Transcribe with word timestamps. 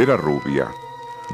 Era 0.00 0.16
rubia, 0.16 0.66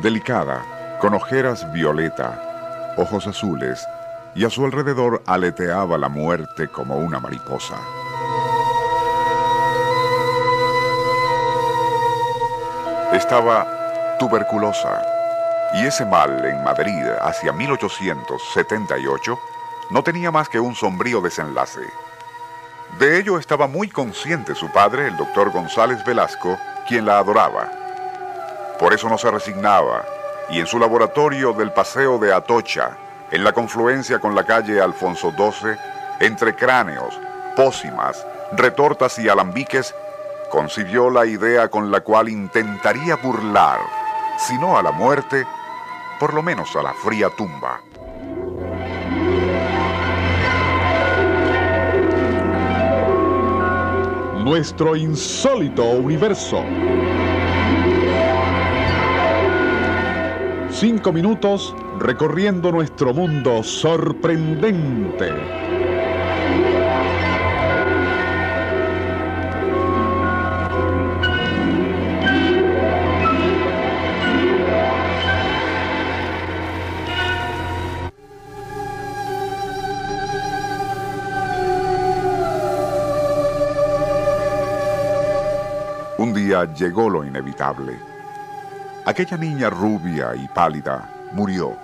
delicada, 0.02 0.98
con 1.00 1.14
ojeras 1.14 1.70
violeta, 1.72 2.94
ojos 2.96 3.28
azules, 3.28 3.86
y 4.34 4.44
a 4.44 4.50
su 4.50 4.64
alrededor 4.64 5.22
aleteaba 5.24 5.96
la 5.96 6.08
muerte 6.08 6.66
como 6.66 6.96
una 6.96 7.20
mariposa. 7.20 7.76
Estaba 13.12 14.16
tuberculosa, 14.18 15.00
y 15.74 15.86
ese 15.86 16.04
mal 16.04 16.44
en 16.44 16.64
Madrid 16.64 17.04
hacia 17.20 17.52
1878 17.52 19.38
no 19.90 20.02
tenía 20.02 20.32
más 20.32 20.48
que 20.48 20.58
un 20.58 20.74
sombrío 20.74 21.20
desenlace. 21.20 21.88
De 22.98 23.20
ello 23.20 23.38
estaba 23.38 23.68
muy 23.68 23.88
consciente 23.88 24.56
su 24.56 24.68
padre, 24.72 25.06
el 25.06 25.16
doctor 25.16 25.52
González 25.52 26.04
Velasco, 26.04 26.58
quien 26.88 27.06
la 27.06 27.18
adoraba. 27.18 27.85
Por 28.78 28.92
eso 28.92 29.08
no 29.08 29.16
se 29.16 29.30
resignaba, 29.30 30.04
y 30.50 30.60
en 30.60 30.66
su 30.66 30.78
laboratorio 30.78 31.52
del 31.52 31.72
Paseo 31.72 32.18
de 32.18 32.32
Atocha, 32.32 32.96
en 33.30 33.42
la 33.42 33.52
confluencia 33.52 34.18
con 34.18 34.34
la 34.34 34.44
calle 34.44 34.80
Alfonso 34.80 35.32
XII, 35.32 35.76
entre 36.20 36.54
cráneos, 36.54 37.18
pócimas, 37.56 38.24
retortas 38.52 39.18
y 39.18 39.28
alambiques, 39.28 39.94
concibió 40.50 41.10
la 41.10 41.26
idea 41.26 41.68
con 41.68 41.90
la 41.90 42.00
cual 42.00 42.28
intentaría 42.28 43.16
burlar, 43.16 43.80
si 44.38 44.56
no 44.58 44.78
a 44.78 44.82
la 44.82 44.92
muerte, 44.92 45.44
por 46.20 46.34
lo 46.34 46.42
menos 46.42 46.74
a 46.76 46.82
la 46.82 46.92
fría 46.94 47.28
tumba. 47.30 47.80
Nuestro 54.44 54.94
insólito 54.94 55.84
universo. 55.84 56.62
Cinco 60.78 61.10
minutos 61.10 61.74
recorriendo 61.98 62.70
nuestro 62.70 63.14
mundo 63.14 63.62
sorprendente. 63.62 65.32
Un 86.18 86.34
día 86.34 86.70
llegó 86.74 87.08
lo 87.08 87.24
inevitable. 87.24 88.15
Aquella 89.06 89.36
niña 89.36 89.70
rubia 89.70 90.34
y 90.34 90.48
pálida 90.48 91.08
murió. 91.30 91.76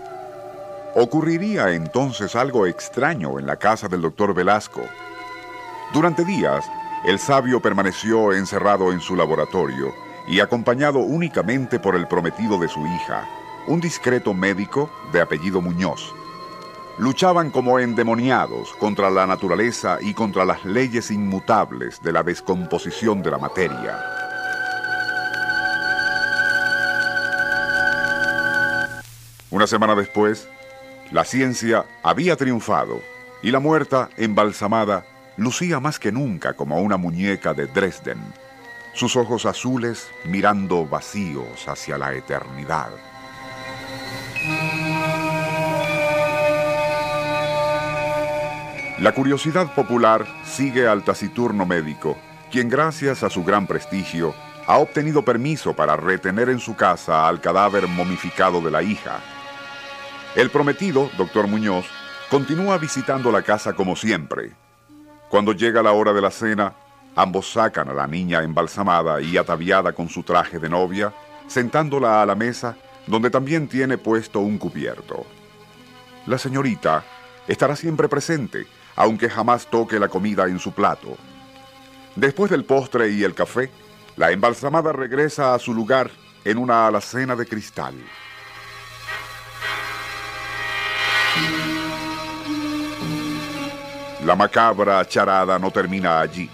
Ocurriría 0.97 1.71
entonces 1.71 2.35
algo 2.35 2.67
extraño 2.67 3.39
en 3.39 3.47
la 3.47 3.55
casa 3.55 3.87
del 3.87 4.03
doctor 4.03 4.35
Velasco. 4.35 4.83
Durante 5.93 6.25
días, 6.25 6.69
el 7.05 7.21
sabio 7.21 7.63
permaneció 7.63 8.33
encerrado 8.33 8.91
en 8.91 9.01
su 9.01 9.15
laboratorio 9.15 9.95
y 10.27 10.41
acompañado 10.41 10.99
únicamente 10.99 11.79
por 11.79 11.95
el 11.95 12.09
prometido 12.09 12.59
de 12.59 12.67
su 12.67 12.85
hija, 12.85 13.25
un 13.69 13.81
discreto 13.81 14.35
médico 14.35 14.91
de 15.13 15.21
apellido 15.21 15.61
Muñoz. 15.61 16.13
Luchaban 16.99 17.53
como 17.53 17.79
endemoniados 17.79 18.73
contra 18.81 19.11
la 19.11 19.29
naturaleza 19.29 19.99
y 20.01 20.13
contra 20.13 20.45
las 20.45 20.65
leyes 20.65 21.13
inmutables 21.13 22.03
de 22.03 22.13
la 22.13 22.25
descomposición 22.25 23.23
de 23.23 23.31
la 23.31 23.39
materia. 23.39 24.22
Una 29.53 29.67
semana 29.67 29.95
después, 29.95 30.49
la 31.11 31.27
ciencia 31.27 31.85
había 32.03 32.37
triunfado 32.37 33.03
y 33.43 33.51
la 33.51 33.61
muerta, 33.61 34.09
embalsamada, 34.17 35.05
lucía 35.37 35.79
más 35.79 35.99
que 35.99 36.11
nunca 36.11 36.55
como 36.55 36.81
una 36.81 36.97
muñeca 36.97 37.53
de 37.53 37.67
Dresden, 37.67 38.17
sus 38.95 39.15
ojos 39.15 39.45
azules 39.45 40.09
mirando 40.25 40.87
vacíos 40.87 41.69
hacia 41.69 41.99
la 41.99 42.15
eternidad. 42.15 42.93
La 49.01 49.13
curiosidad 49.13 49.75
popular 49.75 50.27
sigue 50.47 50.89
al 50.89 51.05
taciturno 51.05 51.67
médico, 51.67 52.17
quien 52.51 52.71
gracias 52.71 53.23
a 53.23 53.29
su 53.29 53.45
gran 53.45 53.67
prestigio 53.67 54.35
ha 54.67 54.79
obtenido 54.79 55.23
permiso 55.23 55.77
para 55.77 55.95
retener 55.95 56.49
en 56.49 56.59
su 56.59 56.75
casa 56.75 57.29
al 57.29 57.43
cadáver 57.43 57.87
momificado 57.87 58.63
de 58.63 58.71
la 58.71 58.83
hija. 58.83 59.21
El 60.35 60.49
prometido, 60.49 61.11
doctor 61.19 61.47
Muñoz, 61.47 61.85
continúa 62.31 62.79
visitando 62.79 63.31
la 63.31 63.43
casa 63.43 63.75
como 63.75 63.97
siempre. 63.97 64.53
Cuando 65.29 65.53
llega 65.53 65.83
la 65.83 65.93
hora 65.93 66.15
de 66.15 66.23
la 66.23 66.31
cena, 66.31 66.73
ambos 67.15 67.53
sacan 67.53 67.91
a 67.91 67.93
la 67.93 68.07
niña 68.07 68.43
embalsamada 68.43 69.21
y 69.21 69.37
ataviada 69.37 69.93
con 69.93 70.09
su 70.09 70.23
traje 70.23 70.59
de 70.59 70.71
novia, 70.71 71.13
sentándola 71.49 72.23
a 72.23 72.27
la 72.27 72.35
mesa, 72.35 72.77
donde 73.07 73.29
también 73.29 73.69
tiene 73.69 73.99
puesto 73.99 74.41
un 74.41 74.57
cubierto. 74.57 75.27
La 76.25 76.39
señorita 76.39 77.05
estará 77.47 77.77
siempre 77.77 78.09
presente, 78.09 78.67
aunque 78.97 79.29
jamás 79.29 79.67
toque 79.67 80.01
la 80.01 80.09
comida 80.09 80.47
en 80.47 80.59
su 80.59 80.73
plato. 80.73 81.19
Después 82.17 82.51
del 82.51 82.65
postre 82.65 83.11
y 83.11 83.23
el 83.23 83.35
café, 83.35 83.71
la 84.17 84.31
embalsamada 84.31 84.93
regresa 84.93 85.53
a 85.53 85.59
su 85.59 85.75
lugar 85.75 86.11
en 86.47 86.57
una 86.57 86.87
alacena 86.87 87.37
de 87.37 87.45
cristal. 87.45 87.95
La 94.25 94.37
macabra 94.37 95.05
charada 95.07 95.59
no 95.59 95.71
termina 95.71 96.21
allí, 96.21 96.49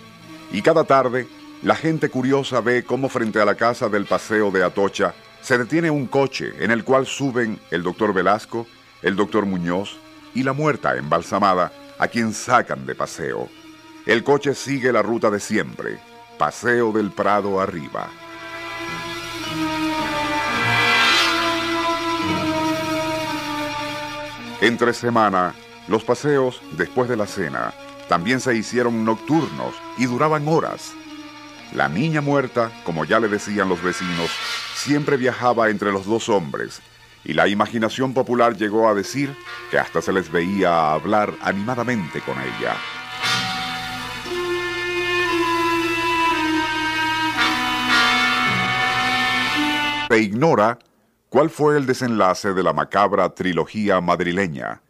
y 0.51 0.63
cada 0.63 0.85
tarde 0.85 1.29
la 1.63 1.75
gente 1.75 2.09
curiosa 2.09 2.61
ve 2.61 2.85
cómo 2.85 3.09
frente 3.09 3.41
a 3.41 3.45
la 3.45 3.55
casa 3.55 3.89
del 3.89 4.07
paseo 4.07 4.51
de 4.51 4.65
Atocha 4.65 5.15
se 5.43 5.59
detiene 5.59 5.91
un 5.91 6.07
coche 6.07 6.53
en 6.61 6.71
el 6.71 6.85
cual 6.85 7.07
suben 7.07 7.59
el 7.71 7.83
doctor 7.83 8.15
Velasco, 8.15 8.67
el 9.03 9.17
doctor 9.17 9.45
Muñoz 9.45 9.99
y 10.35 10.43
la 10.43 10.53
muerta 10.53 10.97
embalsamada 10.97 11.73
a 11.99 12.09
quien 12.09 12.33
sacan 12.33 12.87
de 12.87 12.95
paseo. 12.95 13.49
El 14.07 14.25
coche 14.25 14.55
sigue 14.55 14.93
la 14.93 15.03
ruta 15.03 15.31
de 15.31 15.41
siempre, 15.41 15.99
Paseo 16.39 16.93
del 16.93 17.11
Prado 17.11 17.61
arriba. 17.61 18.09
Entre 24.69 24.93
semana, 24.93 25.55
los 25.89 26.05
paseos 26.05 26.61
después 26.73 27.09
de 27.09 27.17
la 27.17 27.27
cena 27.27 27.73
también 28.07 28.39
se 28.39 28.55
hicieron 28.55 29.03
nocturnos 29.03 29.75
y 29.97 30.05
duraban 30.05 30.47
horas. 30.47 30.93
La 31.73 31.89
niña 31.89 32.21
muerta, 32.21 32.71
como 32.85 33.07
ya 33.07 33.19
le 33.19 33.29
decían 33.29 33.71
los 33.71 33.83
vecinos, 33.83 34.31
siempre 34.75 35.17
viajaba 35.17 35.71
entre 35.71 35.91
los 35.91 36.05
dos 36.05 36.29
hombres, 36.29 36.83
y 37.25 37.33
la 37.33 37.49
imaginación 37.49 38.13
popular 38.13 38.59
llegó 38.59 38.91
a 38.91 38.95
decir 38.95 39.35
que 39.71 39.79
hasta 39.79 40.03
se 40.03 40.13
les 40.13 40.31
veía 40.31 40.93
hablar 40.93 41.33
animadamente 41.41 42.21
con 42.21 42.37
ella. 42.39 42.77
Se 50.11 50.19
ignora 50.21 50.79
cuál 51.29 51.51
fue 51.51 51.77
el 51.77 51.87
desenlace 51.87 52.55
de 52.55 52.63
la 52.63 52.73
macabra 52.73 53.35
trilogía 53.35 54.01
madrileña, 54.01 54.83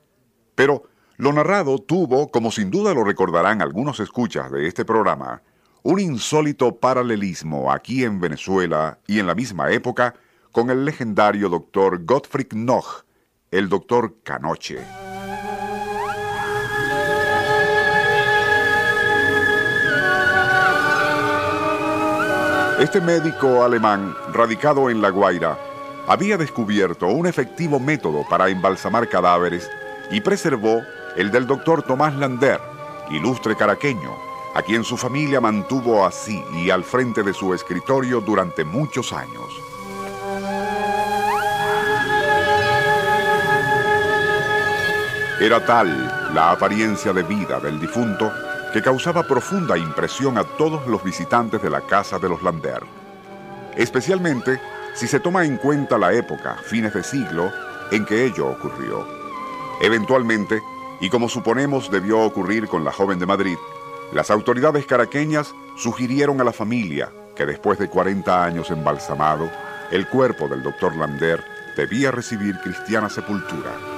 pero 0.55 0.85
lo 1.17 1.33
narrado 1.33 1.79
tuvo, 1.79 2.31
como 2.31 2.51
sin 2.51 2.71
duda 2.71 2.95
lo 2.95 3.05
recordarán 3.05 3.61
algunos 3.61 4.01
escuchas 4.01 4.51
de 4.53 4.69
este 4.69 4.85
programa, 4.85 5.43
un 5.83 6.01
insólito 6.01 6.77
paralelismo 6.77 7.73
aquí 7.73 8.05
en 8.05 8.21
Venezuela 8.21 8.99
y 9.07 9.19
en 9.19 9.27
la 9.27 9.35
misma 9.35 9.71
época 9.71 10.15
con 10.53 10.71
el 10.71 10.85
legendario 10.85 11.49
doctor 11.49 12.05
Gottfried 12.05 12.53
Noch, 12.53 13.05
el 13.51 13.69
doctor 13.69 14.17
Canoche. 14.23 14.79
Este 22.79 23.01
médico 23.01 23.65
alemán, 23.65 24.15
radicado 24.33 24.89
en 24.89 25.03
La 25.03 25.11
Guaira, 25.11 25.59
había 26.09 26.39
descubierto 26.39 27.07
un 27.09 27.27
efectivo 27.27 27.79
método 27.79 28.25
para 28.29 28.49
embalsamar 28.49 29.09
cadáveres 29.11 29.71
y 30.11 30.23
preservó 30.23 30.83
el 31.17 31.31
del 31.31 31.47
doctor 31.47 31.83
Tomás 31.83 32.15
Lander, 32.15 32.61
ilustre 33.11 33.55
caraqueño, 33.55 34.17
a 34.55 34.63
quien 34.63 34.85
su 34.85 34.97
familia 34.97 35.39
mantuvo 35.41 36.07
así 36.07 36.43
y 36.55 36.71
al 36.71 36.83
frente 36.83 37.23
de 37.23 37.35
su 37.35 37.53
escritorio 37.53 38.23
durante 38.23 38.65
muchos 38.65 39.13
años. 39.13 39.45
Era 45.41 45.65
tal 45.65 46.33
la 46.35 46.53
apariencia 46.53 47.13
de 47.13 47.23
vida 47.23 47.61
del 47.61 47.79
difunto 47.79 48.33
que 48.73 48.83
causaba 48.83 49.25
profunda 49.25 49.77
impresión 49.77 50.39
a 50.39 50.45
todos 50.45 50.87
los 50.87 51.05
visitantes 51.05 51.63
de 51.63 51.71
la 51.71 51.83
casa 51.83 52.19
de 52.19 52.31
los 52.31 52.43
Lander, 52.43 52.83
especialmente 53.77 54.59
si 54.99 55.07
se 55.07 55.21
toma 55.21 55.45
en 55.45 55.59
cuenta 55.59 55.97
la 55.97 56.13
época, 56.13 56.57
fines 56.65 56.93
de 56.93 57.05
siglo, 57.05 57.53
en 57.93 58.05
que 58.05 58.25
ello 58.25 58.49
ocurrió. 58.49 59.07
Eventualmente, 59.81 60.61
y 61.01 61.09
como 61.09 61.29
suponemos 61.29 61.89
debió 61.89 62.19
ocurrir 62.23 62.67
con 62.67 62.85
la 62.85 62.91
joven 62.91 63.21
de 63.21 63.27
Madrid, 63.27 63.57
las 64.13 64.29
autoridades 64.33 64.87
caraqueñas 64.87 65.55
sugirieron 65.77 66.41
a 66.41 66.45
la 66.45 66.53
familia 66.53 67.13
que 67.37 67.47
después 67.47 67.79
de 67.79 67.89
40 67.89 68.45
años 68.45 68.73
embalsamado, 68.73 69.49
el 69.93 70.09
cuerpo 70.09 70.49
del 70.49 70.65
doctor 70.65 70.97
Lander 70.97 71.45
debía 71.77 72.11
recibir 72.11 72.59
cristiana 72.59 73.09
sepultura. 73.09 73.98